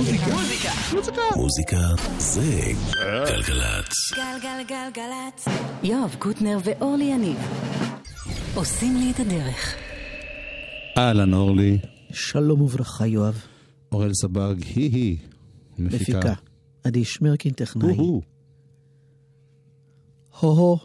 מוזיקה. 0.00 0.26
מוזיקה. 0.92 1.22
מוזיקה 1.36 1.76
זה 2.18 2.72
גלגלצ. 3.28 3.92
גלגלגלגלצ. 4.14 5.48
יואב 5.82 6.16
קוטנר 6.18 6.58
ואורלי 6.64 7.04
יניב 7.04 7.36
עושים 8.54 8.96
לי 8.96 9.10
את 9.10 9.20
הדרך. 9.20 9.74
אהלן 10.98 11.34
אורלי, 11.34 11.78
שלום 12.12 12.60
וברכה, 12.60 13.06
יואב. 13.06 13.42
אוראל 13.92 14.14
סבג, 14.14 14.54
היא-היא, 14.74 15.18
מפיקה. 15.78 16.18
מפיקה. 16.18 16.34
עדי 16.84 17.04
שמרקין 17.04 17.52
טכנאי. 17.52 17.96
הו-הו. 20.40 20.78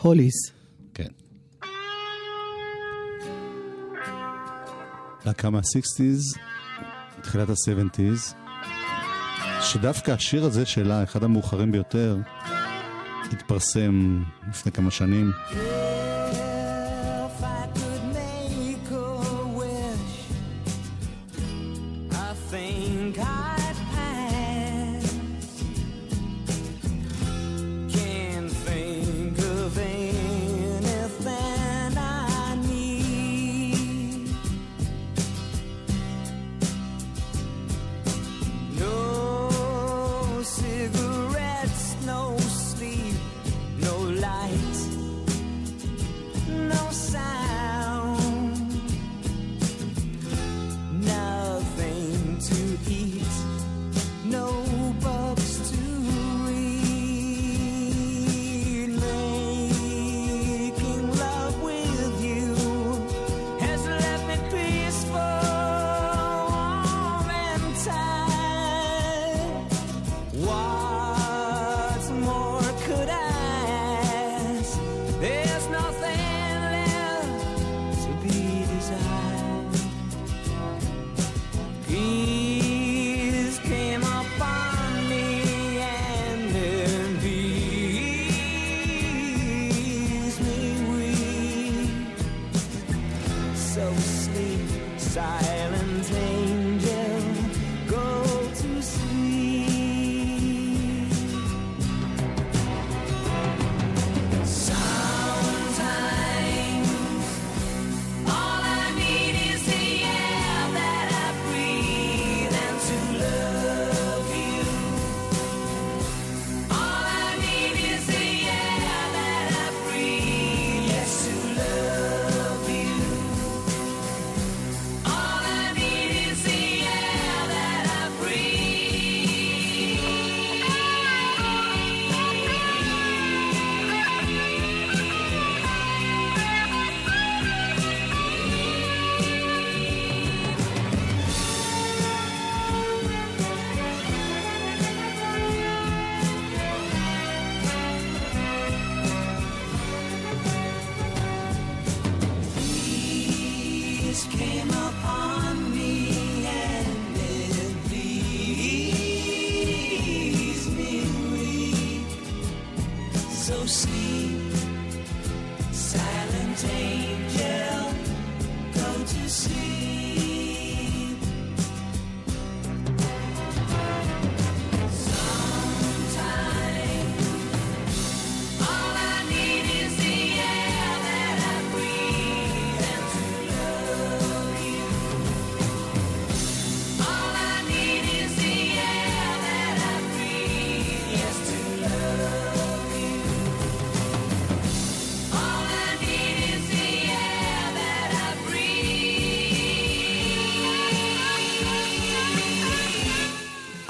הוליס. 0.00 0.34
כן. 0.94 1.08
להקה 5.26 5.50
מה-60's, 5.50 6.38
תחילת 7.22 7.48
ה-70's, 7.50 8.34
שדווקא 9.60 10.10
השיר 10.10 10.44
הזה 10.44 10.66
שלה, 10.66 11.02
אחד 11.02 11.24
המאוחרים 11.24 11.72
ביותר, 11.72 12.16
התפרסם 13.32 14.22
לפני 14.48 14.72
כמה 14.72 14.90
שנים. 14.90 15.30
If 15.50 15.81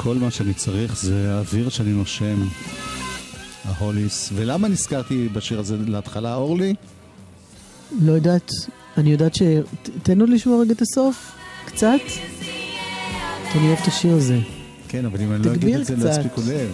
כל 0.03 0.17
מה 0.17 0.31
שאני 0.31 0.55
צריך 0.55 0.97
זה 0.97 1.35
האוויר 1.35 1.69
שאני 1.69 1.91
נושם, 1.91 2.37
ההוליס. 3.65 4.31
ולמה 4.35 4.69
נזכרתי 4.69 5.29
בשיר 5.29 5.61
הזה 5.61 5.77
להתחלה, 5.87 6.35
אורלי? 6.35 6.75
לא 8.01 8.13
יודעת, 8.13 8.51
אני 8.97 9.13
יודעת 9.13 9.35
ש... 9.35 9.43
תן 10.03 10.21
עוד 10.21 10.29
לשמוע 10.29 10.61
רגע 10.61 10.73
את 10.73 10.83
הסוף, 10.83 11.33
קצת. 11.65 12.01
כי 13.53 13.59
אני 13.59 13.67
אוהב 13.67 13.79
את 13.83 13.89
השיר 13.89 14.17
הזה. 14.17 14.39
כן, 14.89 15.05
אבל 15.05 15.21
אם 15.21 15.33
אני 15.33 15.47
לא 15.47 15.55
אגיד 15.55 15.77
את 15.77 15.87
זה, 15.87 15.97
לא. 15.97 16.11
יספיקו 16.11 16.41
לב. 16.41 16.73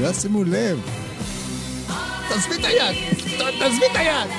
לא 0.00 0.06
ישימו 0.06 0.44
לב. 0.44 0.80
תעזבי 2.28 2.54
את 2.54 2.64
היד! 2.64 2.96
תעזבי 3.58 3.86
את 3.92 3.96
היד! 3.96 4.30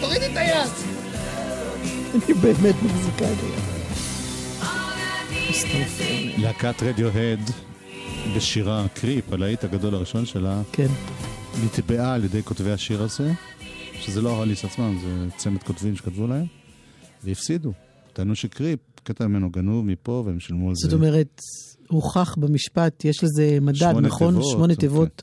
תורידי 0.00 0.26
את 0.26 0.36
היד! 0.36 0.70
אני 2.14 2.34
באמת 2.34 2.74
מחזיקה 2.82 3.32
את 3.32 3.36
זה. 3.40 3.65
להקת 6.38 6.82
רדיוהד 6.82 7.40
בשירה 8.36 8.86
קריפ, 8.94 9.32
הלהיט 9.32 9.64
הגדול 9.64 9.94
הראשון 9.94 10.26
שלה, 10.26 10.62
כן. 10.72 10.86
נתבעה 11.64 12.14
על 12.14 12.24
ידי 12.24 12.42
כותבי 12.42 12.72
השיר 12.72 13.02
הזה, 13.02 13.32
שזה 14.00 14.22
לא 14.22 14.34
ההוליס 14.34 14.64
עצמם, 14.64 14.98
זה 15.02 15.36
צמד 15.36 15.62
כותבים 15.62 15.96
שכתבו 15.96 16.26
להם, 16.26 16.46
והפסידו. 17.24 17.72
טענו 18.12 18.34
שקריפ, 18.34 18.80
קטע 19.02 19.26
ממנו 19.26 19.50
גנוב 19.50 19.86
מפה, 19.86 20.22
והם 20.26 20.40
שילמו 20.40 20.68
על 20.68 20.74
זה. 20.76 20.88
זאת 20.88 20.98
אומרת, 20.98 21.40
הוכח 21.88 22.34
במשפט, 22.38 23.04
יש 23.04 23.24
לזה 23.24 23.58
מדד, 23.60 23.94
נכון? 24.02 24.34
תיבות, 24.34 24.50
שמונה 24.50 24.72
אוקיי. 24.72 24.76
תיבות. 24.76 25.22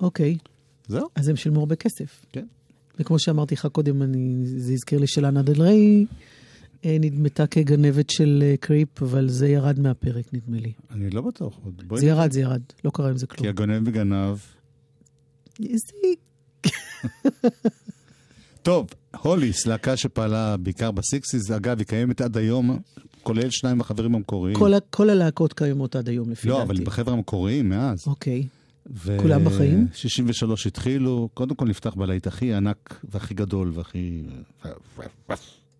אוקיי, 0.00 0.38
זהו, 0.88 1.08
אז 1.14 1.28
הם 1.28 1.36
שילמו 1.36 1.60
הרבה 1.60 1.76
כסף. 1.76 2.26
כן. 2.32 2.46
וכמו 2.98 3.18
שאמרתי 3.18 3.54
לך 3.54 3.66
קודם, 3.66 4.02
אני, 4.02 4.36
זה 4.44 4.72
הזכיר 4.72 4.98
לי 4.98 5.06
שלאנה 5.06 5.42
דל 5.42 5.62
ריי 5.62 6.06
אה, 6.84 6.96
נדמתה 7.00 7.46
כגנבת 7.46 8.10
של 8.10 8.42
אה, 8.46 8.54
קריפ, 8.60 9.02
אבל 9.02 9.28
זה 9.28 9.48
ירד 9.48 9.80
מהפרק, 9.80 10.24
נדמה 10.32 10.60
לי. 10.60 10.72
אני 10.90 11.10
לא 11.10 11.20
בטוח. 11.22 11.58
זה 11.96 12.06
ירד, 12.06 12.32
זה 12.32 12.40
ירד. 12.40 12.62
לא 12.84 12.90
קרה 12.90 13.10
עם 13.10 13.16
זה 13.16 13.26
כלום. 13.26 13.42
כי 13.42 13.48
הגונב 13.48 13.88
וגנב... 13.88 14.38
טוב, 18.62 18.86
הוליס, 19.22 19.66
להקה 19.66 19.96
שפעלה 19.96 20.56
בעיקר 20.56 20.90
בסיקסיס, 20.90 21.50
אגב, 21.50 21.78
היא 21.78 21.86
קיימת 21.86 22.20
עד 22.20 22.36
היום, 22.36 22.78
כולל 23.22 23.50
שניים 23.50 23.80
החברים 23.80 24.14
המקוריים. 24.14 24.56
כל, 24.56 24.72
כל 24.90 25.10
הלהקות 25.10 25.52
קיימות 25.52 25.96
עד 25.96 26.08
היום, 26.08 26.30
לפי 26.30 26.48
לא, 26.48 26.54
דעתי. 26.58 26.68
לא, 26.68 26.74
אבל 26.74 26.84
בחבר'ה 26.84 27.14
המקוריים 27.14 27.68
מאז. 27.68 28.04
אוקיי. 28.06 28.46
ו- 28.90 29.18
כולם 29.18 29.44
בחיים? 29.44 29.86
63 29.92 30.66
התחילו, 30.66 31.28
קודם 31.34 31.54
כל 31.54 31.64
נפתח 31.64 31.94
בלהיט 31.94 32.26
הכי 32.26 32.54
ענק 32.54 33.00
והכי 33.04 33.34
גדול 33.34 33.70
והכי... 33.74 34.22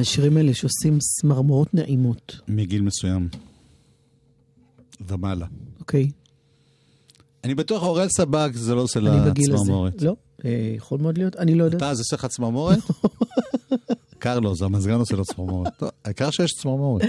השירים 0.00 0.36
האלה 0.36 0.54
שעושים 0.54 0.98
סמרמורות 1.00 1.74
נעימות. 1.74 2.40
מגיל 2.48 2.82
מסוים. 2.82 3.28
ומעלה. 5.08 5.46
אוקיי. 5.80 6.10
אני 7.44 7.54
בטוח 7.54 7.82
אורל 7.82 8.08
סבק 8.08 8.50
זה 8.54 8.74
לא 8.74 8.80
עושה 8.80 9.00
לה 9.00 9.32
צמרמורת. 9.46 10.02
לא, 10.02 10.16
אה, 10.44 10.72
יכול 10.76 11.00
מאוד 11.00 11.18
להיות, 11.18 11.36
אני 11.36 11.54
לא 11.54 11.64
יודעת. 11.64 11.82
אתה, 11.82 11.94
זה 11.94 12.00
עושה 12.00 12.16
לך 12.16 12.26
צמרמורת? 12.26 12.78
קרלוס, 14.18 14.62
המזגן 14.62 14.94
עושה 14.94 15.16
לו 15.16 15.24
צמרמורת. 15.24 15.82
העיקר 16.04 16.30
שיש 16.30 16.50
צמרמורת. 16.52 17.02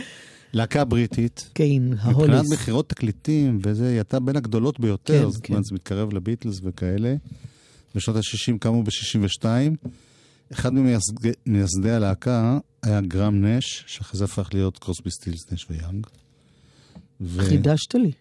להקה 0.54 0.86
בריטית. 0.86 1.50
כן, 1.56 1.82
ההוליס. 2.00 2.30
מבחינת 2.30 2.60
מכירות 2.60 2.90
תקליטים, 2.90 3.60
וזה, 3.64 3.88
היא 3.88 3.96
הייתה 3.96 4.20
בין 4.20 4.36
הגדולות 4.36 4.80
ביותר. 4.80 5.30
כן, 5.32 5.54
כן. 5.54 5.64
זה 5.64 5.76
מתקרב 5.76 6.14
לביטלס 6.14 6.60
וכאלה. 6.64 7.16
בשנות 7.96 8.18
ה-60 8.18 8.58
קמו 8.60 8.84
ב-62. 8.84 9.46
אחד 10.52 10.72
ממייסדי 11.46 11.92
הלהקה, 11.92 12.58
היה 12.84 13.02
גרם 13.02 13.46
נש, 13.46 13.84
שאחרי 13.88 14.18
זה 14.18 14.24
הפך 14.24 14.50
להיות 14.54 14.80
קרוסבי 14.80 15.12
סטילס 15.12 15.52
נש 15.52 15.66
ויאנג. 15.70 16.08
ו... 17.22 17.42
חידשת 17.42 17.96
לי. 17.96 18.12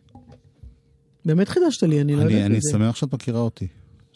באמת 1.25 1.49
חידשת 1.49 1.83
לי, 1.83 2.01
אני 2.01 2.17
לא 2.17 2.23
יודעת 2.23 2.35
את 2.35 2.41
זה. 2.41 2.47
אני 2.47 2.59
שמח 2.73 2.97
שאת 2.97 3.15
מכירה 3.15 3.41
אותי. 3.41 3.67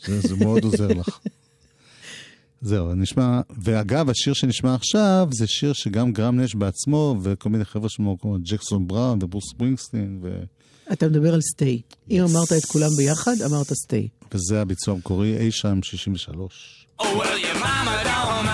זה, 0.05 0.21
זה 0.21 0.37
מאוד 0.37 0.65
עוזר 0.65 0.89
לך. 0.89 1.19
זהו, 2.61 2.95
נשמע, 2.95 3.41
ואגב, 3.63 4.11
השיר 4.11 4.33
שנשמע 4.33 4.75
עכשיו 4.75 5.29
זה 5.31 5.47
שיר 5.47 5.73
שגם 5.73 6.13
גרם 6.13 6.41
נש 6.41 6.55
בעצמו 6.55 7.17
וכל 7.23 7.49
מיני 7.49 7.65
חבר'ה 7.65 7.89
שלו, 7.89 8.17
כמו 8.21 8.37
ג'קסון 8.43 8.89
בראון 8.89 9.19
וברוס 9.23 9.53
ברינגסטין, 9.57 10.19
ו... 10.23 10.43
אתה 10.93 11.09
מדבר 11.09 11.35
על 11.35 11.41
סטי. 11.41 11.83
Yes. 11.91 11.95
אם 12.11 12.23
אמרת 12.23 12.53
את 12.59 12.65
כולם 12.65 12.91
ביחד, 12.97 13.35
אמרת 13.47 13.73
סטי. 13.73 14.09
וזה 14.33 14.61
הביצוע 14.61 14.95
המקורי 14.95 15.37
אי 15.37 15.53
שם 15.53 15.83
63. 15.83 16.87
Oh, 17.01 17.05
well, 17.05 18.54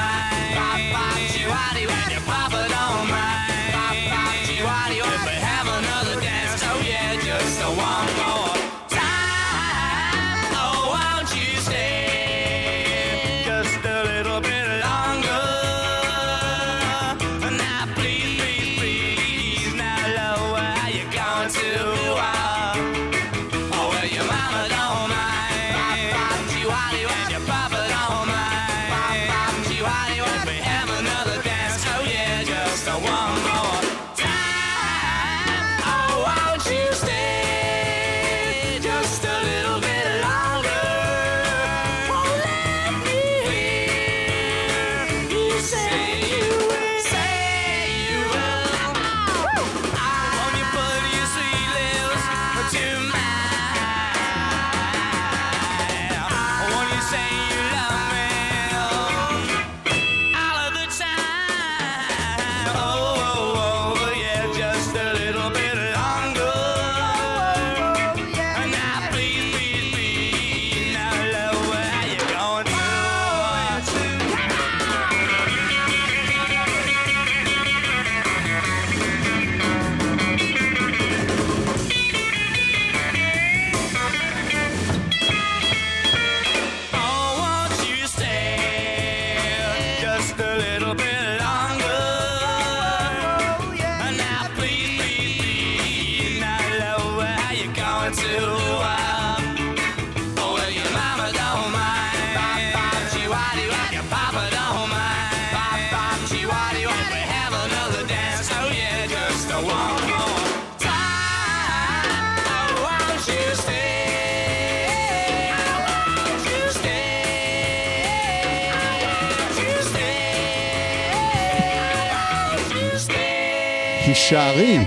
תישארי. 124.31 124.79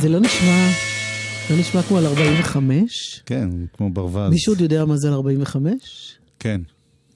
זה 0.00 0.08
לא 0.08 0.20
נשמע, 0.20 0.68
לא 1.50 1.56
נשמע 1.60 1.82
כמו 1.82 1.98
על 1.98 2.06
45. 2.06 3.22
כן, 3.26 3.48
כמו 3.72 3.90
ברווז. 3.90 4.30
מישהו 4.30 4.52
עוד 4.52 4.60
יודע 4.60 4.84
מה 4.84 4.96
זה 4.96 5.08
על 5.08 5.14
45? 5.14 6.18
כן. 6.38 6.60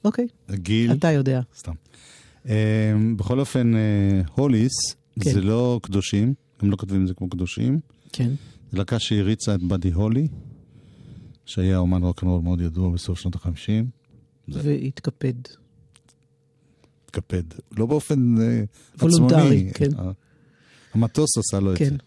אוקיי. 0.05 0.27
הגיל. 0.49 0.91
אתה 0.91 1.11
יודע. 1.11 1.41
סתם. 1.57 1.71
Um, 2.45 2.49
בכל 3.15 3.39
אופן, 3.39 3.75
אה, 3.75 3.79
הוליס, 4.35 4.71
כן. 5.19 5.33
זה 5.33 5.41
לא 5.41 5.79
קדושים, 5.83 6.33
הם 6.61 6.71
לא 6.71 6.75
כותבים 6.75 7.01
את 7.01 7.07
זה 7.07 7.13
כמו 7.13 7.29
קדושים. 7.29 7.79
כן. 8.11 8.29
זה 8.71 8.77
להקה 8.77 8.99
שהריצה 8.99 9.55
את 9.55 9.63
באדי 9.63 9.91
הולי, 9.91 10.27
שהיה 11.45 11.77
אומן 11.77 12.03
רוקנרול 12.03 12.41
מאוד 12.41 12.61
ידוע 12.61 12.89
בסוף 12.89 13.19
שנות 13.19 13.35
ה-50. 13.35 13.85
והתקפד. 14.47 15.33
התקפד. 17.05 17.43
לא 17.77 17.85
באופן 17.85 18.35
uh, 18.35 18.39
עצמוני. 18.95 19.15
וולונטרי, 19.15 19.71
כן. 19.73 19.89
אה, 19.99 20.11
המטוס 20.95 21.37
עשה 21.37 21.59
לו 21.59 21.73
את 21.73 21.77
כן. 21.77 21.85
זה. 21.85 21.91
כן. 21.91 21.97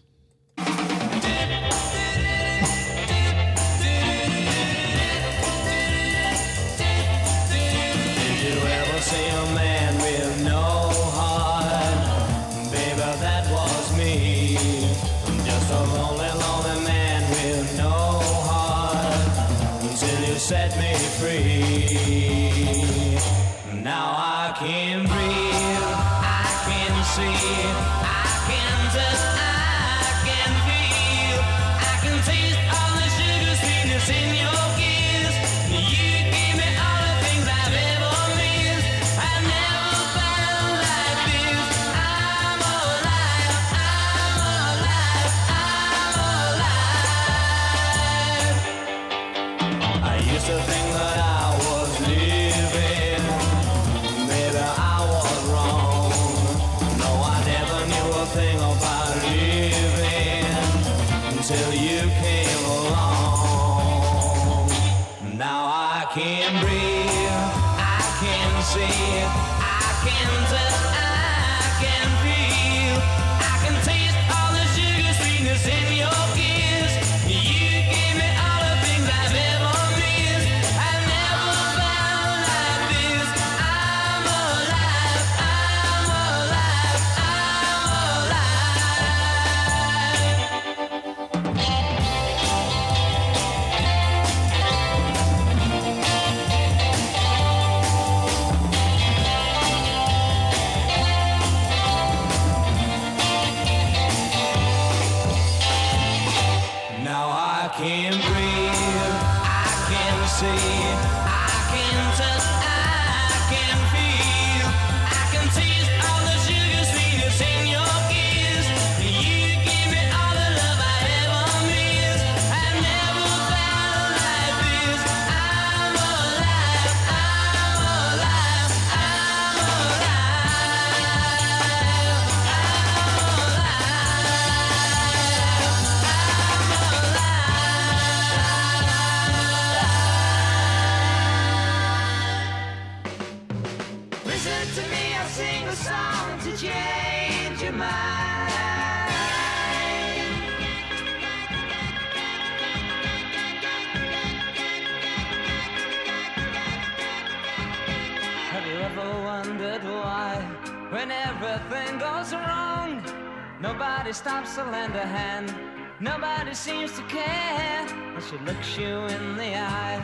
She 168.29 168.37
looks 168.45 168.77
you 168.77 168.85
in 168.85 169.37
the 169.37 169.55
eye, 169.57 169.99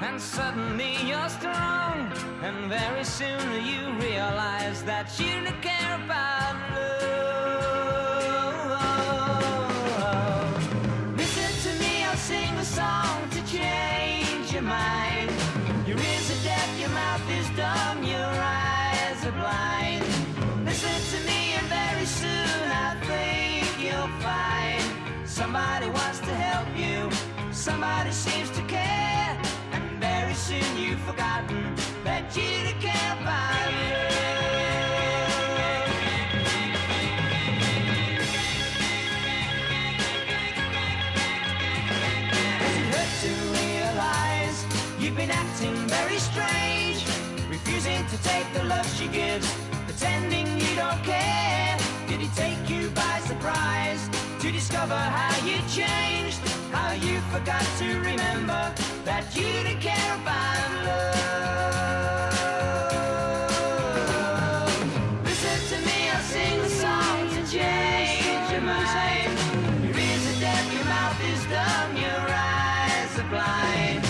and 0.00 0.18
suddenly 0.18 0.96
you're 1.06 1.28
strong. 1.28 2.10
And 2.40 2.70
very 2.70 3.04
soon 3.04 3.66
you 3.66 3.92
realize 4.00 4.82
that 4.84 5.20
you 5.20 5.42
look 5.42 5.65
forgotten 31.06 31.72
that 32.02 32.36
you 32.36 32.74
care 32.80 33.12
about 33.22 33.26
find 33.26 33.70
Does 42.60 42.74
it 42.80 42.86
hurt 42.92 43.12
to 43.24 43.32
realize 43.62 44.58
you've 44.98 45.16
been 45.16 45.30
acting 45.30 45.74
very 45.86 46.18
strange 46.18 47.06
Refusing 47.48 48.04
to 48.06 48.16
take 48.24 48.52
the 48.52 48.64
love 48.64 48.86
she 48.98 49.06
gives 49.06 49.48
Pretending 49.86 50.48
you 50.58 50.74
don't 50.74 51.02
care? 51.04 51.78
Did 52.08 52.20
it 52.20 52.34
take 52.34 52.68
you 52.68 52.90
by 52.90 53.20
surprise 53.20 54.10
To 54.40 54.50
discover 54.50 54.96
how 54.96 55.34
you 55.46 55.58
changed 55.68 56.40
How 56.72 56.92
you 56.94 57.20
forgot 57.30 57.64
to 57.78 57.86
remember? 58.00 58.85
that 59.06 59.24
you 59.36 59.44
didn't 59.44 59.80
care 59.80 60.14
about 60.20 60.68
love. 60.84 61.06
Listen 65.22 65.58
to 65.70 65.78
me, 65.86 66.10
I'll 66.10 66.22
sing 66.22 66.58
a 66.58 66.68
song 66.68 67.28
to 67.30 67.40
change 67.46 68.50
your 68.50 68.62
mind. 68.62 69.30
Your 69.86 69.96
ears 69.96 70.26
are 70.26 70.40
deaf, 70.40 70.64
your 70.74 70.86
mouth 70.90 71.20
is 71.22 71.42
dumb, 71.46 71.96
your 71.96 72.22
eyes 72.26 73.12
are 73.20 73.30
blind. 73.30 74.02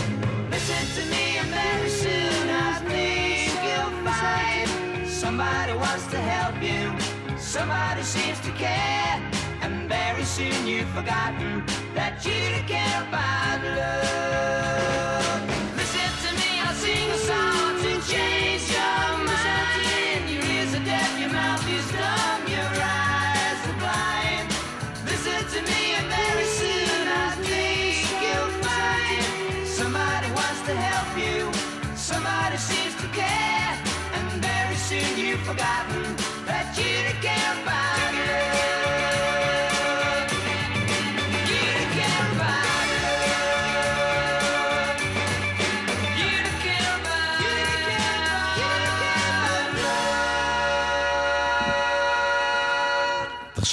Listen 0.50 0.84
to 0.96 1.02
me, 1.12 1.24
and 1.40 1.50
very 1.52 1.90
soon 1.90 2.48
I 2.48 2.80
think 2.88 3.52
you'll 3.68 3.92
find 4.08 4.66
somebody 5.06 5.74
wants 5.74 6.06
to 6.06 6.16
help 6.16 6.56
you, 6.62 6.90
somebody 7.36 8.02
seems 8.02 8.40
to 8.40 8.50
care, 8.52 9.20
and 9.60 9.90
very 9.90 10.24
soon 10.24 10.66
you've 10.66 10.88
forgotten 10.88 11.75
that 11.96 12.22
you 12.26 12.62
care 12.68 13.02
about 13.08 13.64
love. 13.64 14.95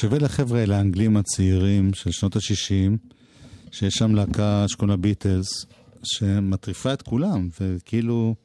שווה 0.03 0.19
לחבר'ה, 0.19 0.59
האלה, 0.59 0.77
האנגלים 0.77 1.17
הצעירים 1.17 1.93
של 1.93 2.11
שנות 2.11 2.35
ה-60, 2.35 3.13
שיש 3.71 3.93
שם 3.93 4.15
להקה 4.15 4.65
שקוראים 4.67 4.89
לה 4.89 4.97
ביטלס, 4.97 5.65
שמטריפה 6.03 6.93
את 6.93 7.01
כולם, 7.01 7.49
וכאילו, 7.61 8.35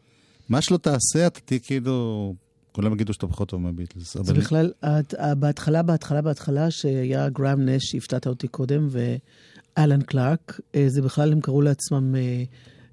מה 0.48 0.62
שלא 0.62 0.76
תעשה, 0.76 1.26
אתה 1.26 1.40
תהיה 1.40 1.60
כאילו... 1.60 2.34
כולם 2.72 2.92
יגידו 2.92 3.12
שאתה 3.12 3.26
פחות 3.26 3.48
טוב 3.48 3.60
מהביטלס. 3.60 4.16
זה 4.22 4.34
בכלל, 4.34 4.72
את, 4.84 5.14
אה, 5.14 5.34
בהתחלה, 5.34 5.82
בהתחלה, 5.82 6.22
בהתחלה, 6.22 6.70
שהיה 6.70 7.28
גראהם 7.28 7.68
נאש, 7.68 7.84
שהפתעת 7.84 8.26
אותי 8.26 8.48
קודם, 8.48 8.88
ואלן 8.90 10.02
קלארק, 10.02 10.60
אה, 10.74 10.84
זה 10.88 11.02
בכלל, 11.02 11.32
הם 11.32 11.40
קראו 11.40 11.62
לעצמם 11.62 12.14
אה, 12.16 12.42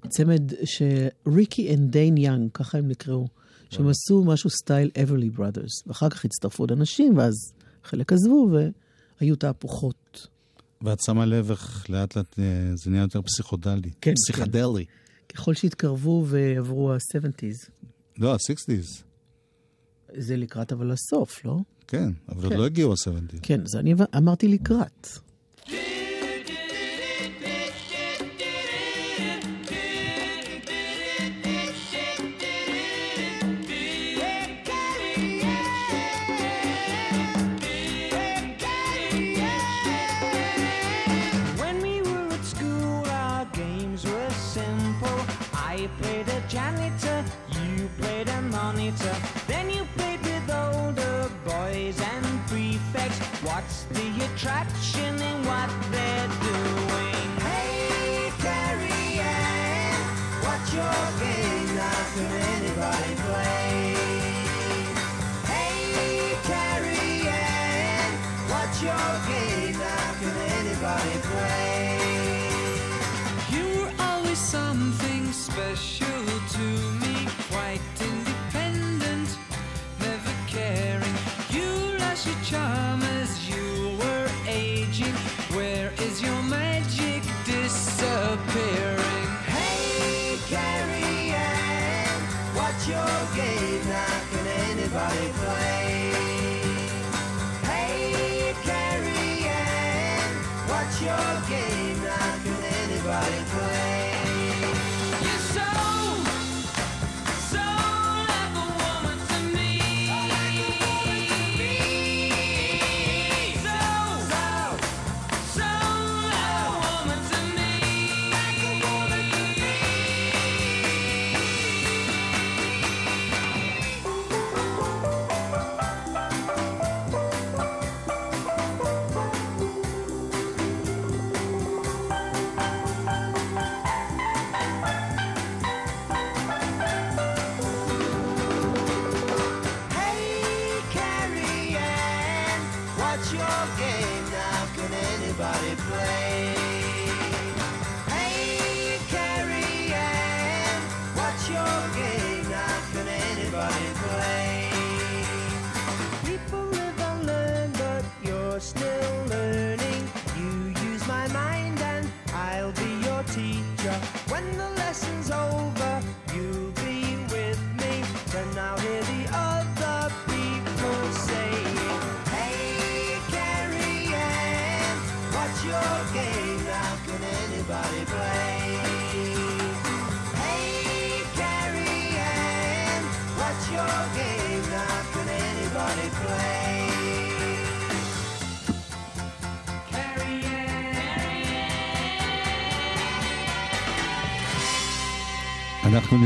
צמד 0.08 0.52
ש 0.64 0.95
Ricky 0.95 1.74
and 1.74 1.90
Dane 1.90 2.16
Young, 2.16 2.50
ככה 2.54 2.78
הם 2.78 2.88
נקראו, 2.88 3.28
שהם 3.70 3.88
עשו 3.88 4.24
משהו 4.24 4.50
סטייל 4.50 4.90
אברלי 5.02 5.30
בראדרס, 5.30 5.72
ואחר 5.86 6.08
כך 6.08 6.24
הצטרפו 6.24 6.62
עוד 6.62 6.72
אנשים, 6.72 7.16
ואז 7.18 7.34
חלק 7.86 8.12
עזבו 8.12 8.50
והיו 9.20 9.36
תהפוכות. 9.36 10.26
ואת 10.82 11.00
שמה 11.00 11.26
לב 11.26 11.50
איך 11.50 11.90
לאט 11.90 12.16
לאט 12.16 12.38
אה, 12.38 12.44
זה 12.74 12.90
נהיה 12.90 13.02
יותר 13.02 13.22
פסיכודלי. 13.22 13.90
כן, 13.90 13.96
כן. 14.00 14.14
פסיכדלי. 14.14 14.84
כן. 14.84 15.36
ככל 15.36 15.54
שהתקרבו 15.54 16.24
ועברו 16.26 16.92
ה-70's. 16.92 17.70
לא, 18.18 18.32
ה-60's. 18.34 19.02
זה 20.16 20.36
לקראת 20.36 20.72
אבל 20.72 20.90
הסוף, 20.90 21.44
לא? 21.44 21.58
כן, 21.88 22.10
אבל 22.28 22.40
כן. 22.40 22.46
עוד 22.46 22.52
לא 22.52 22.66
הגיעו 22.66 22.92
ה-70's. 22.92 23.38
כן, 23.42 23.60
אז 23.62 23.76
אני 23.76 23.92
אמ-, 23.92 23.98
אמרתי 24.16 24.48
לקראת. 24.48 25.08
attraction 54.46 55.35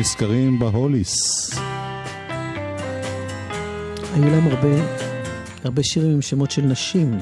נזכרים 0.00 0.58
בהוליס. 0.58 1.14
היו 4.14 4.30
להם 4.30 4.46
הרבה, 4.46 4.68
הרבה 5.64 5.82
שירים 5.82 6.10
עם 6.10 6.22
שמות 6.22 6.50
של 6.50 6.62
נשים. 6.62 7.18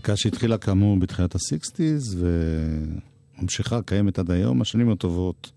להקה 0.00 0.16
שהתחילה 0.16 0.58
כאמור 0.58 0.96
בתחילת 0.96 1.34
ה-60's 1.34 2.16
וממשיכה, 3.38 3.82
קיימת 3.82 4.18
עד 4.18 4.30
היום. 4.30 4.60
השנים 4.60 4.90
הטובות 4.90 5.50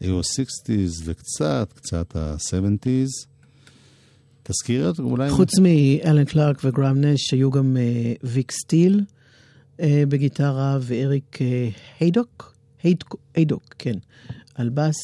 היו 0.00 0.18
ה-60's 0.18 1.02
וקצת, 1.04 1.72
קצת 1.74 2.16
ה-70's. 2.16 3.26
תזכיר 4.42 4.92
אולי... 4.98 5.30
חוץ 5.30 5.50
מאלן 5.58 6.24
קלארק 6.24 6.60
וגראם 6.64 7.00
נש, 7.00 7.32
היו 7.32 7.50
גם 7.50 7.76
אה, 7.76 8.12
ויק 8.22 8.52
סטיל 8.52 9.04
אה, 9.80 10.02
בגיטרה, 10.08 10.78
ואריק 10.82 11.38
אה, 11.40 11.68
היידוק, 12.00 12.54
היידוק, 12.82 13.16
היידוק, 13.34 13.74
כן, 13.78 13.98
על 14.54 14.68
בס, 14.68 14.96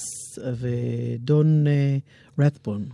ודון 0.59 1.66
אה, 1.66 1.96
רתבון. 2.38 2.85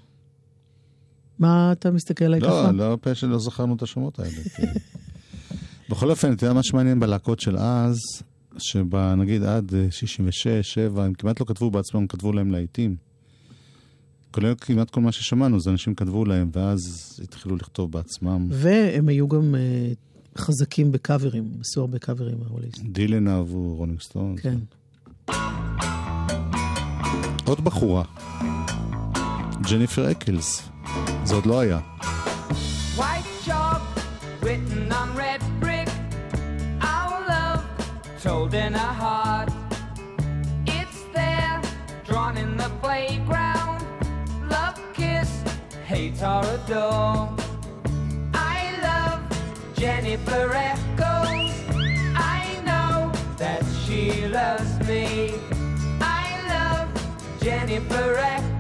מה 1.39 1.73
אתה 1.73 1.91
מסתכל 1.91 2.25
עליי 2.25 2.41
ככה? 2.41 2.73
לא, 2.73 2.91
לא 2.91 2.99
פלא 3.01 3.15
שלא 3.15 3.39
זכרנו 3.39 3.75
את 3.75 3.83
השמות 3.83 4.19
האלה. 4.19 4.37
בכל 5.89 6.11
אופן, 6.11 6.33
אתה 6.33 6.45
יודע 6.45 6.55
מה 6.55 6.63
שמעניין 6.63 7.01
בלהקות 7.01 7.41
של 7.41 7.57
אז, 7.57 7.97
שנגיד 8.59 9.43
עד 9.43 9.75
אה, 9.75 9.87
66, 9.91 10.49
7, 10.73 11.05
הם 11.05 11.15
כמעט 11.15 11.41
לא 11.41 11.47
כתבו 11.47 11.71
בעצמם, 11.71 12.01
הם 12.01 12.07
כתבו 12.07 12.33
להם 12.33 12.51
להיטים. 12.51 12.97
כולל 14.31 14.55
כמעט 14.61 14.91
כל 14.91 15.01
מה 15.01 15.13
ששמענו, 15.13 15.61
זה 15.61 15.71
אנשים 15.71 15.95
כתבו 15.95 16.25
להם, 16.25 16.51
ואז 16.53 16.81
התחילו 17.23 17.57
לכתוב 17.57 17.93
בעצמם. 17.93 18.47
והם 18.51 19.09
היו 19.09 19.29
גם 19.29 19.55
אה, 19.55 19.93
חזקים 20.39 20.93
בקאברים, 20.93 21.45
עשו 21.61 21.81
הרבה 21.81 21.99
קאברים 21.99 22.37
מההוליס. 22.41 22.81
דילן 22.85 23.29
אהבו, 23.29 23.75
רולינג 23.77 24.01
סטון. 24.01 24.37
כן. 24.37 24.59
עוד 27.45 27.65
בחורה, 27.65 28.05
ג'ניפר 29.71 30.11
אקלס. 30.11 30.69
זה 31.25 31.35
עוד 31.35 31.47
לא 31.47 31.61
היה. 31.61 31.79
White 32.97 33.47
chalk 33.47 33.83
written 34.43 34.93
on 34.93 35.09
red 35.17 35.34
told 38.25 38.55
in 38.55 38.75
a 38.75 38.79
heart. 38.79 39.51
It's 40.67 41.03
there, 41.13 41.61
drawn 42.07 42.39
in 42.39 42.57
the 42.57 42.71
playground. 42.81 43.85
Love, 44.49 44.81
kiss, 44.95 45.43
hate 45.85 46.23
or 46.23 46.43
adore. 46.57 47.29
I 48.33 48.61
love 48.89 49.21
Jennifer 49.77 50.51
Echoes. 50.55 51.53
I 52.17 52.63
know 52.65 53.13
that 53.37 53.63
she 53.85 54.27
loves 54.29 54.73
me. 54.89 55.35
I 56.01 56.27
love 56.55 56.89
Jennifer 57.43 58.17
Echoes. 58.17 58.54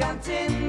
canten 0.00 0.59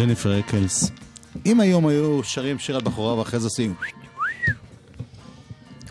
ג'ניפר 0.00 0.38
אקלס. 0.40 0.90
אם 1.46 1.60
היום 1.60 1.86
היו 1.86 2.24
שרים 2.24 2.58
שיר 2.58 2.76
על 2.76 2.82
בחורה 2.82 3.18
ואחרי 3.18 3.40
זה 3.40 3.46
עושים... 3.46 3.74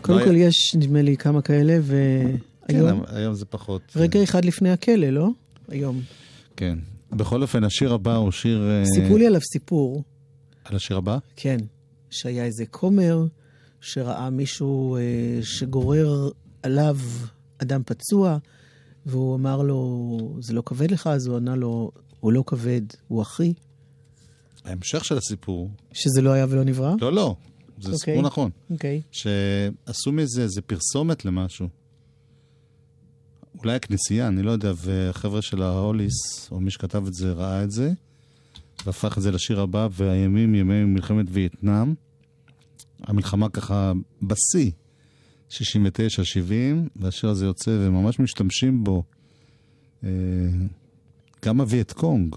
קודם 0.02 0.18
לא 0.18 0.24
כל 0.24 0.30
היה- 0.34 0.46
יש, 0.46 0.74
נדמה 0.74 1.02
לי, 1.02 1.16
כמה 1.16 1.42
כאלה, 1.42 1.72
כן, 1.72 2.74
והיום, 2.74 3.02
היום 3.06 3.34
זה 3.34 3.44
פחות... 3.44 3.82
רגע 3.96 4.22
אחד 4.22 4.44
לפני 4.44 4.70
הכלא, 4.70 5.10
לא? 5.10 5.28
היום. 5.68 6.00
כן. 6.56 6.78
בכל 7.12 7.42
אופן, 7.42 7.64
השיר 7.64 7.92
הבא 7.94 8.16
הוא 8.16 8.30
שיר... 8.30 8.68
אה, 8.70 8.84
סיפרו 8.94 9.16
לי 9.16 9.26
עליו 9.26 9.40
סיפור, 9.52 10.02
על 10.64 10.76
השיר 10.76 10.96
הבא? 10.96 11.18
כן, 11.36 11.58
שהיה 12.10 12.44
איזה 12.44 12.66
כומר 12.66 13.24
שראה 13.80 14.30
מישהו 14.30 14.96
אה, 14.96 15.00
שגורר 15.42 16.30
עליו 16.62 16.96
אדם 17.58 17.82
פצוע, 17.86 18.38
והוא 19.06 19.36
אמר 19.36 19.62
לו, 19.62 20.18
זה 20.40 20.52
לא 20.52 20.62
כבד 20.66 20.90
לך? 20.90 21.06
אז 21.06 21.26
הוא 21.26 21.36
ענה 21.36 21.56
לו, 21.56 21.90
הוא 22.20 22.32
לא 22.32 22.42
כבד, 22.46 22.82
הוא 23.08 23.22
אחי, 23.22 23.52
ההמשך 24.64 25.04
של 25.04 25.16
הסיפור... 25.18 25.70
שזה 25.92 26.22
לא 26.22 26.30
היה 26.30 26.46
ולא 26.48 26.64
נברא. 26.64 26.94
לא, 27.00 27.12
לא. 27.12 27.36
זה 27.78 27.92
אוקיי. 27.92 27.98
סיפור 27.98 28.22
נכון. 28.22 28.50
אוקיי. 28.70 29.02
שעשו 29.10 30.12
מזה 30.12 30.42
איזה 30.42 30.62
פרסומת 30.62 31.24
למשהו. 31.24 31.68
אולי 33.58 33.74
הכנסייה, 33.74 34.28
אני 34.28 34.42
לא 34.42 34.50
יודע, 34.50 34.72
והחבר'ה 34.76 35.42
של 35.42 35.62
ההוליס, 35.62 36.48
או 36.50 36.60
מי 36.60 36.70
שכתב 36.70 37.06
את 37.06 37.14
זה, 37.14 37.32
ראה 37.32 37.64
את 37.64 37.70
זה, 37.70 37.92
והפך 38.86 39.18
את 39.18 39.22
זה 39.22 39.30
לשיר 39.30 39.60
הבא, 39.60 39.88
והימים 39.92 40.54
ימי 40.54 40.84
מלחמת 40.84 41.26
וייטנאם. 41.30 41.94
המלחמה 43.02 43.48
ככה 43.48 43.92
בשיא, 44.22 44.70
69-70, 45.50 45.54
והשיר 46.96 47.30
הזה 47.30 47.46
יוצא, 47.46 47.70
וממש 47.70 48.20
משתמשים 48.20 48.84
בו 48.84 49.02
אה, 50.04 50.10
גם 51.44 51.60
הווייט 51.60 51.92
קונג, 51.92 52.36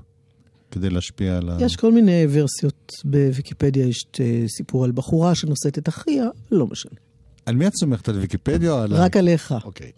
כדי 0.73 0.89
להשפיע 0.89 1.37
על 1.37 1.49
ה... 1.49 1.57
יש 1.59 1.75
כל 1.75 1.91
מיני 1.91 2.25
ורסיות 2.29 2.91
בוויקיפדיה, 3.03 3.87
יש 3.87 4.05
אה, 4.19 4.43
סיפור 4.47 4.83
על 4.83 4.91
בחורה 4.91 5.35
שנושאת 5.35 5.77
את 5.77 5.89
אחיה, 5.89 6.25
לא 6.51 6.67
משנה. 6.67 6.99
על 7.45 7.55
מי 7.55 7.67
את 7.67 7.71
סומכת? 7.75 8.09
על 8.09 8.17
ויקיפדיה 8.17 8.71
או 8.71 8.77
על... 8.77 8.93
רק 8.93 9.17
עליך. 9.17 9.55
אוקיי. 9.63 9.91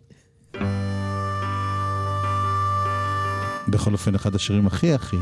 בכל 3.67 3.93
אופן, 3.93 4.15
אחד 4.15 4.35
השירים 4.35 4.67
הכי 4.67 4.93
הכי. 4.93 5.17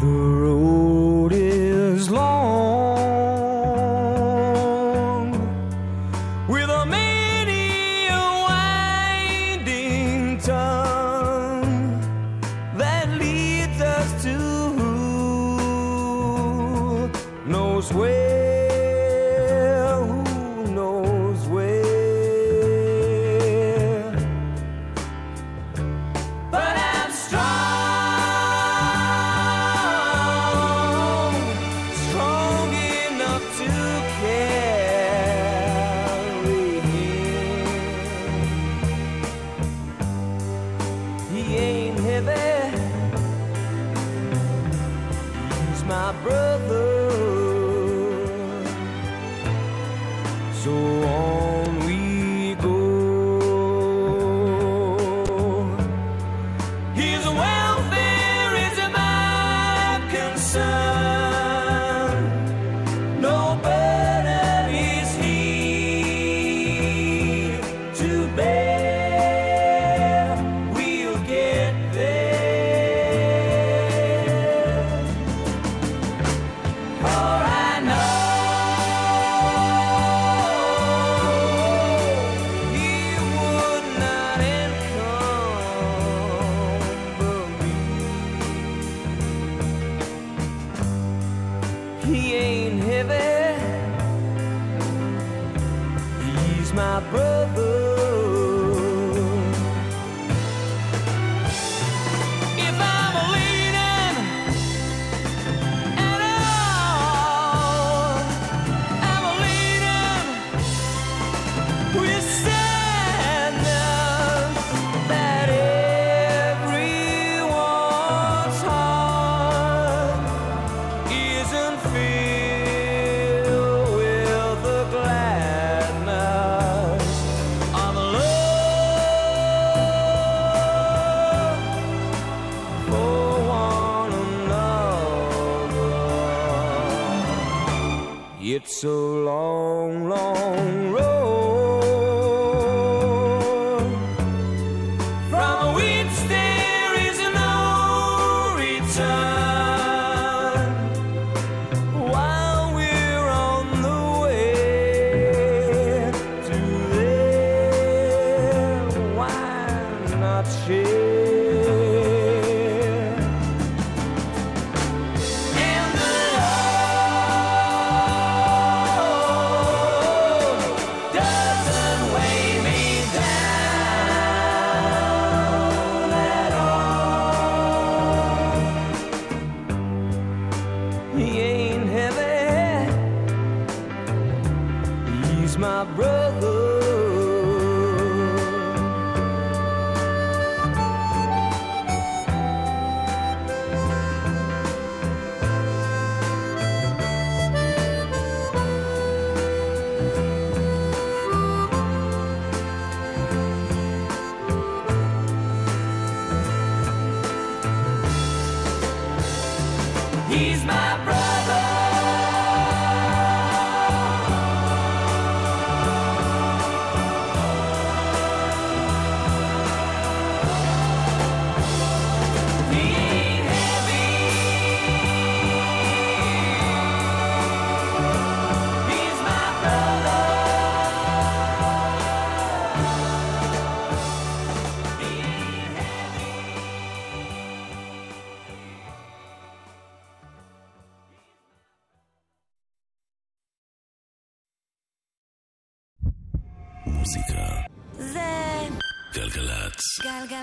The 0.00 0.16
road 0.42 0.79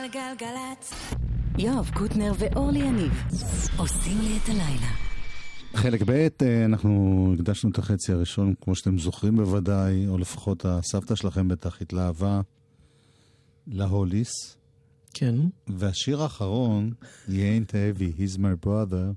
גלגלגלגלצ. 0.08 0.94
יואב 1.58 1.92
קוטנר 1.94 2.32
ואורלי 2.40 2.80
יניב 2.80 3.24
עושים 3.78 4.18
לי 4.22 4.38
את 4.44 4.50
הלילה. 4.50 4.88
חלק 5.76 6.02
ב', 6.06 6.28
אה, 6.42 6.66
אנחנו 6.66 7.34
הקדשנו 7.34 7.70
את 7.70 7.78
החצי 7.78 8.12
הראשון, 8.12 8.54
כמו 8.62 8.76
שאתם 8.76 8.98
זוכרים 8.98 9.36
בוודאי, 9.36 10.08
או 10.08 10.18
לפחות 10.18 10.66
הסבתא 10.66 11.16
שלכם 11.16 11.48
בטח 11.48 11.82
התלהבה, 11.82 12.42
להוליס. 13.68 14.58
כן. 15.14 15.36
והשיר 15.68 16.22
האחרון, 16.22 16.94
He 17.28 17.32
ain't 17.32 17.72
heavy, 17.72 18.20
he's 18.20 18.38
my 18.38 18.66
brother, 18.66 19.14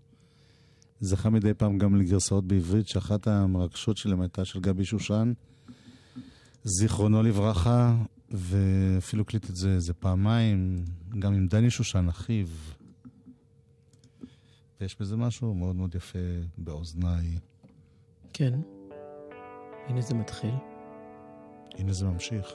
זכה 1.01 1.31
מדי 1.31 1.55
פעם 1.55 1.79
גם 1.79 1.97
לגרסאות 1.97 2.45
בעברית, 2.45 2.89
שאחת 2.89 3.27
המרגשות 3.27 3.97
שלהם 3.97 4.21
הייתה 4.21 4.45
של 4.45 4.61
גבי 4.61 4.85
שושן, 4.85 5.33
זיכרונו 6.65 7.23
לברכה, 7.23 7.95
ואפילו 8.31 9.23
הקליט 9.23 9.51
את 9.51 9.57
זה 9.57 9.71
איזה 9.71 9.95
פעמיים, 9.95 10.85
גם 11.19 11.35
עם 11.35 11.47
דני 11.47 11.71
שושן, 11.71 12.09
אחיו. 12.09 12.47
ויש 14.81 14.97
בזה 15.01 15.17
משהו 15.17 15.55
מאוד 15.55 15.77
מאוד 15.77 15.95
יפה 15.95 16.19
באוזניי. 16.59 17.39
כן. 18.33 18.61
הנה 19.89 20.01
זה 20.01 20.15
מתחיל. 20.15 20.55
הנה 21.79 21.93
זה 21.93 22.07
ממשיך. 22.07 22.53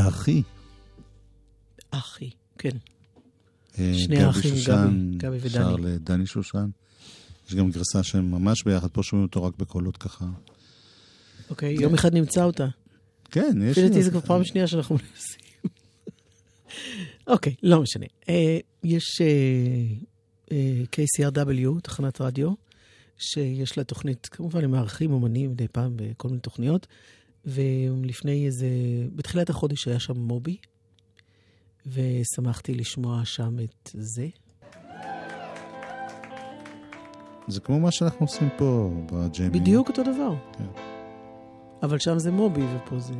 אתה 0.00 0.08
אחי. 0.08 0.42
אחי, 1.90 2.30
כן. 2.58 2.70
אה, 3.78 3.92
שני 3.94 4.18
האחים, 4.22 4.54
גבי- 4.66 5.16
גבי 5.16 5.36
ודני. 5.36 5.50
שר 5.50 5.76
לדני 5.76 6.26
שושן. 6.26 6.68
יש 7.48 7.54
גם 7.54 7.70
גרסה 7.70 8.02
שהם 8.02 8.30
ממש 8.30 8.62
ביחד, 8.64 8.88
פה 8.90 9.02
שומעים 9.02 9.26
אותו 9.26 9.44
רק 9.44 9.56
בקולות 9.58 9.96
ככה. 9.96 10.24
אוקיי, 11.50 11.74
יום 11.80 11.94
אחד 11.94 12.14
נמצא 12.14 12.44
אותה. 12.44 12.66
כן, 13.30 13.58
יש... 13.64 13.78
לפי 13.78 13.88
דעתי 13.88 14.02
זה 14.02 14.10
כבר 14.10 14.20
פעם 14.20 14.44
שנייה 14.44 14.66
שאנחנו 14.66 14.96
מנסים. 15.00 15.70
אוקיי, 17.26 17.54
לא 17.62 17.82
משנה. 17.82 18.06
אה, 18.28 18.58
יש 18.84 19.20
אה, 20.52 20.56
KCRW, 20.92 21.80
תחנת 21.82 22.20
רדיו, 22.20 22.52
שיש 23.18 23.78
לה 23.78 23.84
תוכנית, 23.84 24.26
כמובן 24.26 24.64
הם 24.64 24.70
מארחים 24.70 25.12
אומנים 25.12 25.50
מדי 25.50 25.68
פעם 25.68 25.92
בכל 25.96 26.28
מיני 26.28 26.40
תוכניות, 26.40 26.86
ולפני 27.46 28.46
איזה, 28.46 28.68
בתחילת 29.14 29.50
החודש 29.50 29.88
היה 29.88 30.00
שם 30.00 30.18
מובי, 30.18 30.56
ושמחתי 31.86 32.74
לשמוע 32.74 33.24
שם 33.24 33.56
את 33.64 33.90
זה. 33.94 34.28
זה 37.48 37.60
כמו 37.60 37.80
מה 37.80 37.90
שאנחנו 37.90 38.26
עושים 38.26 38.48
פה 38.58 38.90
בג'יימי. 39.12 39.60
בדיוק 39.60 39.88
אותו 39.88 40.02
דבר. 40.02 40.34
כן. 40.58 40.64
אבל 41.82 41.98
שם 41.98 42.18
זה 42.18 42.30
מובי 42.30 42.62
ופה 42.76 42.98
זה... 42.98 43.14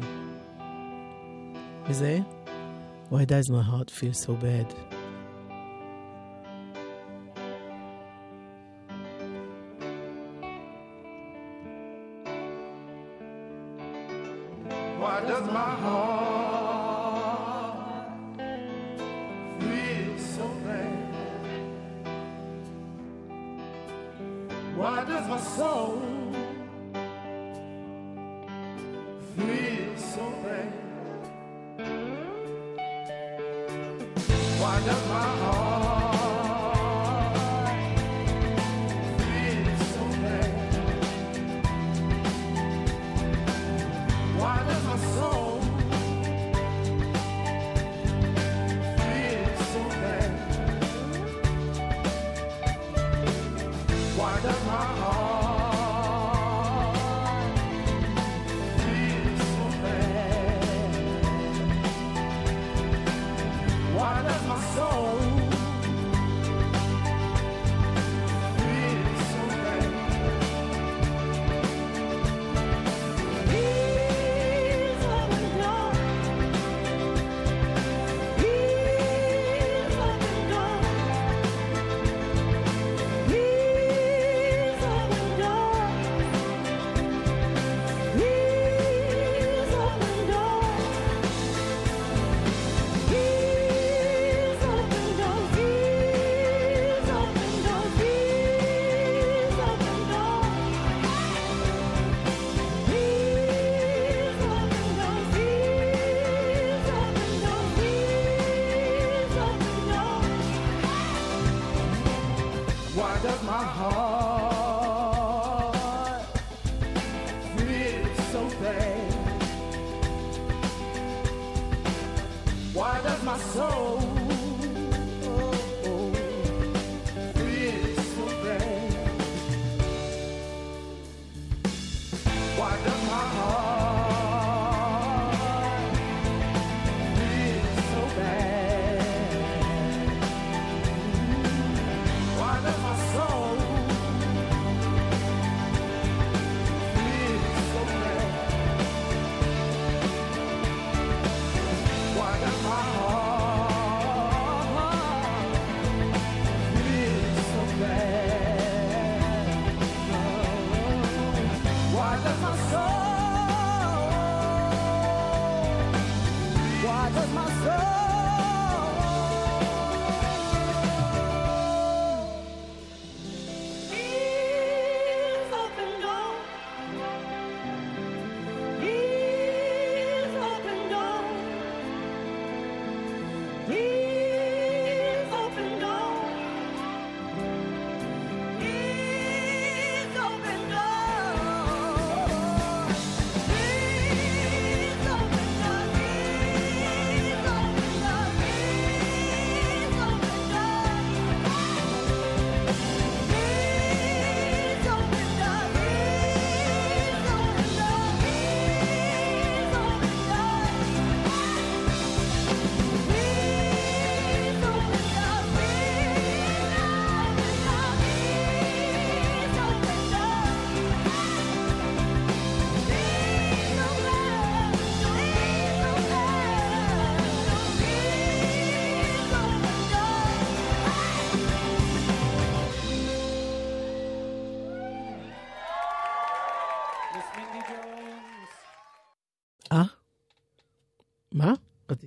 וזה? 1.88 2.18
Why 3.10 3.24
does 3.24 3.50
my 3.50 3.62
heart 3.70 3.90
feel 3.90 4.26
so 4.26 4.30
bad? 4.42 4.95
Does 15.36 15.50
my 15.52 15.72
heart 15.84 17.28
feel 19.60 20.18
so 20.18 20.48
bad? 20.64 20.96
Why 24.76 25.04
does 25.04 25.28
my 25.28 25.38
soul 25.38 26.15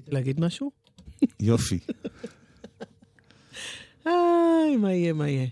רציתי 0.10 0.16
להגיד 0.16 0.40
משהו? 0.40 0.72
יופי. 1.40 1.80
איי, 4.06 4.78
מה 4.78 4.94
יהיה, 4.94 5.14
מה 5.14 5.30
יהיה. 5.30 5.48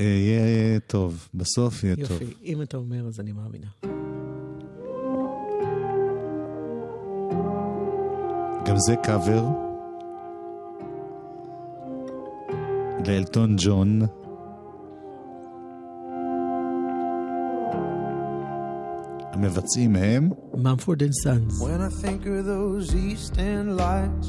אה, 0.00 0.04
יהיה 0.04 0.80
טוב, 0.80 1.28
בסוף 1.34 1.84
יהיה 1.84 1.96
טוב. 1.96 2.22
יופי, 2.22 2.34
אם 2.44 2.62
אתה 2.62 2.76
אומר, 2.76 3.06
אז 3.06 3.20
אני 3.20 3.32
מאמינה. 3.32 3.66
גם 8.66 8.76
זה 8.78 8.96
קאבר 9.02 9.44
לאלטון 13.06 13.56
ג'ון. 13.58 14.00
המבצעים 19.35 19.95
הם 19.95 20.29
ממפורד 20.53 21.03
אנד 21.03 21.11
סאנס. 21.23 21.61
When 21.61 21.81
I 21.81 21.89
think 21.89 22.25
of 22.25 22.45
those 22.45 22.95
eastern 22.95 23.77
lights, 23.77 24.27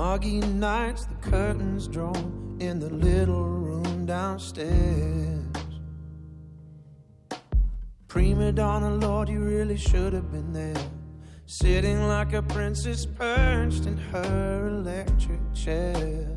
muggy 0.00 0.40
nights, 0.40 1.02
the 1.12 1.18
curtains 1.30 1.88
drawn 1.88 2.56
in 2.60 2.74
the 2.84 2.90
little 3.08 3.46
room 3.66 4.06
downstairs. 4.06 5.38
Prima 8.08 8.50
donna, 8.52 8.90
Lord, 9.06 9.28
you 9.28 9.40
really 9.40 9.76
should 9.76 10.12
have 10.18 10.28
been 10.32 10.52
there. 10.52 10.84
Sitting 11.46 12.00
like 12.14 12.32
a 12.32 12.42
princess 12.42 13.06
perched 13.06 13.84
in 13.90 13.96
her 14.12 14.68
electric 14.68 15.42
chair. 15.54 16.36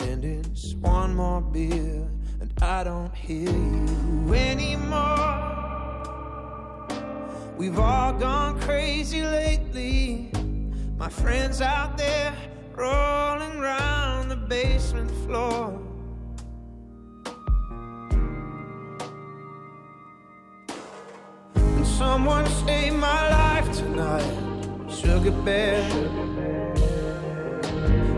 And 0.00 0.24
it's 0.24 0.74
one 0.74 1.14
more 1.14 1.42
beer, 1.42 2.08
and 2.40 2.50
I 2.76 2.84
don't 2.84 3.14
hear 3.14 3.50
you 3.50 4.34
anymore. 4.34 5.43
We've 7.57 7.79
all 7.79 8.11
gone 8.11 8.59
crazy 8.59 9.21
lately. 9.23 10.29
My 10.97 11.07
friends 11.07 11.61
out 11.61 11.97
there 11.97 12.35
rolling 12.75 13.59
round 13.59 14.29
the 14.29 14.35
basement 14.35 15.09
floor. 15.25 15.79
And 21.55 21.87
someone 21.87 22.45
saved 22.45 22.97
my 22.97 23.29
life 23.29 23.71
tonight, 23.71 24.91
Sugar 24.91 25.31
Bear. 25.31 25.81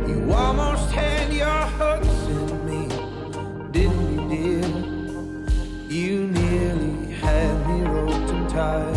You 0.08 0.34
almost 0.34 0.92
had 0.92 1.32
your 1.32 1.62
hooks 1.78 2.08
in 2.28 2.66
me, 2.66 2.88
didn't 3.72 4.14
you, 4.14 4.30
dear? 4.34 4.68
You 5.96 6.28
nearly 6.28 7.14
had 7.14 7.68
me 7.68 7.84
roped 7.84 8.32
and 8.32 8.50
tied. 8.50 8.97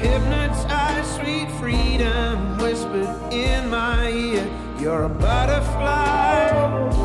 Hypnotized, 0.00 1.20
sweet 1.20 1.50
freedom 1.60 2.58
whispered 2.58 3.08
in 3.32 3.68
my 3.68 4.10
ear. 4.10 4.48
You're 4.78 5.04
a 5.04 5.08
butterfly. 5.08 6.99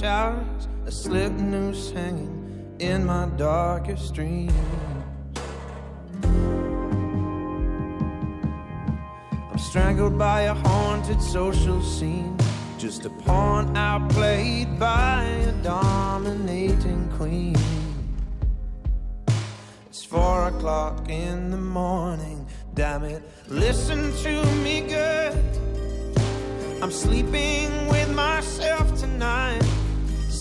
Showers, 0.00 0.68
a 0.86 0.90
slip 0.90 1.30
noose 1.32 1.90
hanging 1.90 2.74
in 2.78 3.04
my 3.04 3.26
darkest 3.36 4.14
dreams. 4.14 4.50
I'm 9.50 9.58
strangled 9.58 10.16
by 10.18 10.42
a 10.42 10.54
haunted 10.54 11.20
social 11.20 11.82
scene, 11.82 12.34
just 12.78 13.04
a 13.04 13.10
pawn 13.10 13.76
outplayed 13.76 14.78
by 14.78 15.24
a 15.24 15.52
dominating 15.62 17.06
queen. 17.18 17.56
It's 19.90 20.02
four 20.02 20.48
o'clock 20.48 21.10
in 21.10 21.50
the 21.50 21.58
morning, 21.58 22.46
damn 22.72 23.04
it, 23.04 23.22
listen 23.48 24.16
to 24.22 24.42
me 24.64 24.80
good. 24.80 25.36
I'm 26.82 26.90
sleeping 26.90 27.70
with 27.88 28.10
myself 28.14 28.98
tonight. 28.98 29.69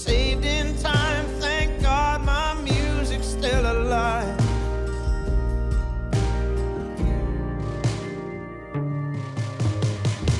Saved 0.09 0.43
in 0.43 0.75
time, 0.77 1.27
thank 1.39 1.83
God 1.83 2.25
my 2.25 2.55
music's 2.63 3.27
still 3.27 3.63
alive. 3.63 4.39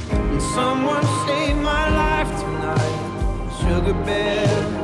And 0.10 0.42
someone 0.42 1.04
saved 1.28 1.62
my 1.62 1.86
life 2.02 2.32
tonight, 2.42 3.60
Sugar 3.62 3.94
Bear. 4.06 4.79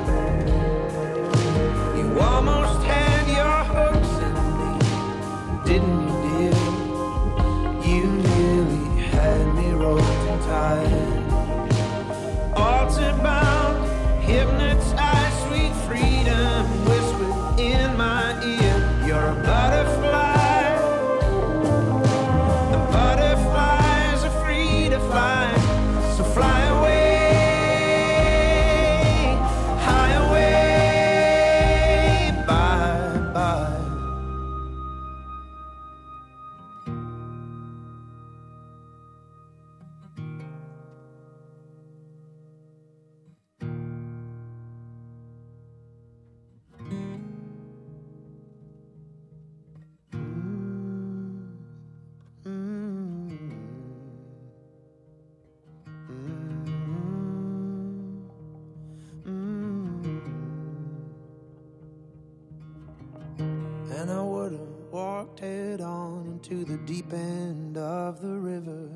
Into 66.47 66.63
the 66.63 66.77
deep 66.79 67.11
end 67.11 67.77
of 67.77 68.21
the 68.21 68.29
river, 68.29 68.89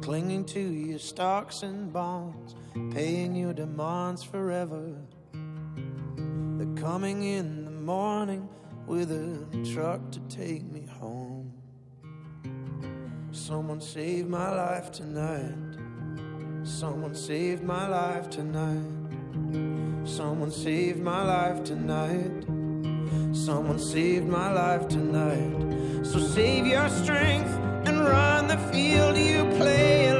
clinging 0.00 0.44
to 0.44 0.60
your 0.60 0.98
stocks 0.98 1.62
and 1.62 1.92
bonds, 1.92 2.56
paying 2.92 3.36
your 3.36 3.52
demands 3.52 4.22
forever. 4.22 4.96
They're 6.58 6.82
coming 6.82 7.22
in 7.22 7.64
the 7.64 7.70
morning 7.70 8.48
with 8.86 9.12
a 9.12 9.72
truck 9.72 10.10
to 10.12 10.20
take 10.22 10.64
me 10.64 10.86
home. 10.86 11.52
Someone 13.30 13.80
saved 13.80 14.28
my 14.28 14.50
life 14.50 14.90
tonight. 14.90 15.76
Someone 16.64 17.14
saved 17.14 17.62
my 17.62 17.86
life 17.86 18.28
tonight. 18.28 20.08
Someone 20.08 20.50
saved 20.50 21.00
my 21.00 21.22
life 21.22 21.62
tonight. 21.62 22.55
Someone 23.32 23.78
saved 23.78 24.26
my 24.26 24.52
life 24.52 24.88
tonight. 24.88 26.04
So 26.04 26.18
save 26.18 26.66
your 26.66 26.88
strength 26.88 27.50
and 27.86 28.00
run 28.00 28.48
the 28.48 28.58
field 28.70 29.16
you 29.16 29.44
play 29.56 30.15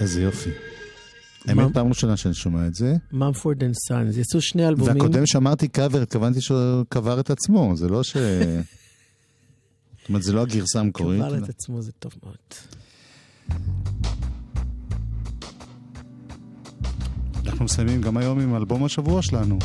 איזה 0.00 0.22
יופי. 0.22 0.50
האמת, 1.46 1.74
פעם 1.74 1.88
ראשונה 1.88 2.16
שאני 2.16 2.34
שומע 2.34 2.66
את 2.66 2.74
זה. 2.74 2.94
Mumford 3.12 3.64
and 3.64 3.74
Sons, 3.88 4.16
יצאו 4.16 4.40
שני 4.40 4.68
אלבומים. 4.68 4.94
והקודם 4.96 5.26
שאמרתי 5.26 5.68
קאבר, 5.68 6.02
התכוונתי 6.02 6.40
שהוא 6.40 6.84
קבר 6.88 7.20
את 7.20 7.30
עצמו, 7.30 7.72
זה 7.76 7.88
לא 7.88 8.02
ש... 8.02 8.16
זאת 10.00 10.08
אומרת, 10.08 10.22
זה 10.22 10.32
לא 10.32 10.42
הגרסה 10.42 10.80
המקורית. 10.80 11.22
קבר 11.22 11.44
את 11.44 11.48
עצמו 11.48 11.82
זה 11.82 11.92
טוב 11.92 12.12
מאוד. 12.22 12.36
אנחנו 17.46 17.64
מסיימים 17.64 18.02
גם 18.02 18.16
היום 18.16 18.40
עם 18.40 18.56
אלבום 18.56 18.84
השבוע 18.84 19.22
שלנו. 19.22 19.58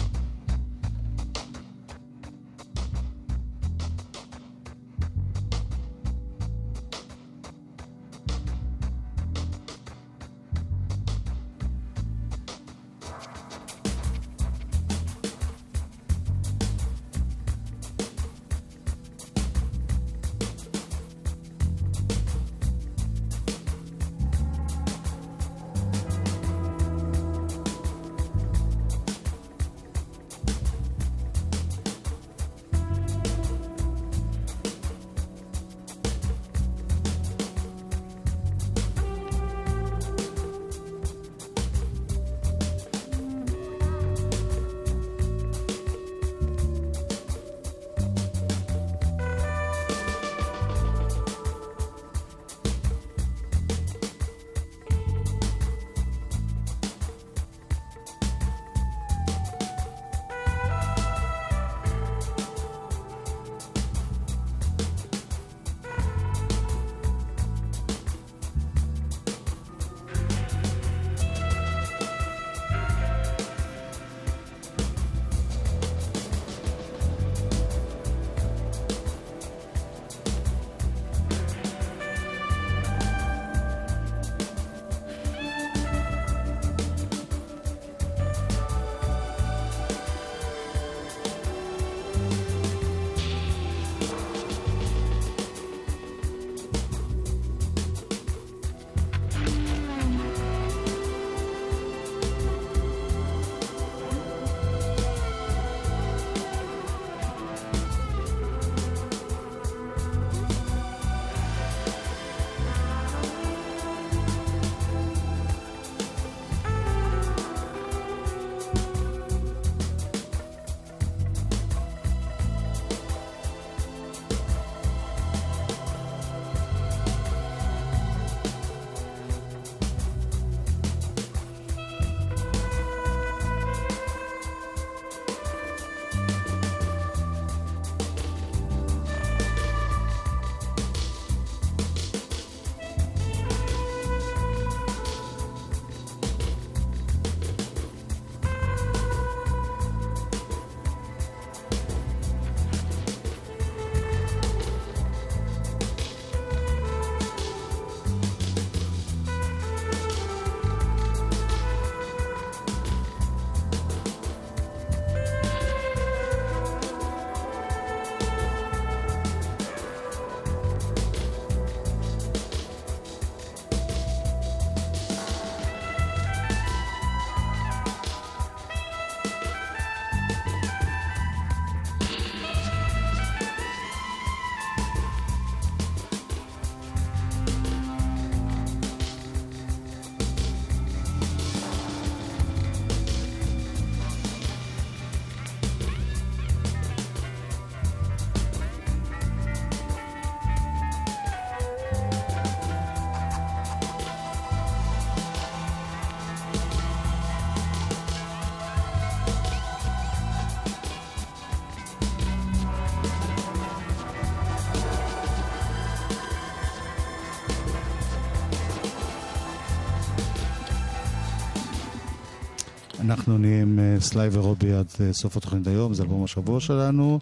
אנחנו 223.05 223.37
נהיה 223.37 223.61
עם 223.61 223.79
אה, 223.79 223.99
סליי 223.99 224.29
ורובי 224.31 224.73
עד 224.73 224.87
אה, 225.01 225.13
סוף 225.13 225.37
התוכנית 225.37 225.67
היום, 225.67 225.93
זה 225.93 226.03
אלבום 226.03 226.23
השבוע 226.23 226.59
שלנו. 226.59 227.19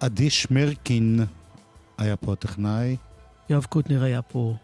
עדי 0.00 0.30
שמרקין 0.30 1.20
היה 1.98 2.16
פה 2.16 2.32
הטכנאי, 2.32 2.96
יואב 3.50 3.64
קוטנר 3.64 4.02
היה 4.02 4.22
פה. 4.22 4.54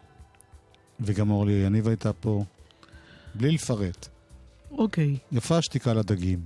וגם 1.01 1.31
אורלי 1.31 1.53
יניב 1.53 1.89
הייתה 1.89 2.13
פה. 2.13 2.45
בלי 3.35 3.51
לפרט. 3.51 4.09
אוקיי. 4.71 5.17
יפה 5.33 5.57
השתיקה 5.59 5.95
לדגים. 5.95 6.39